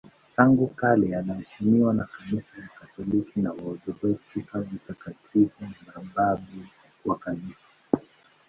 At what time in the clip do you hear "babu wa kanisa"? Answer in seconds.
6.15-7.65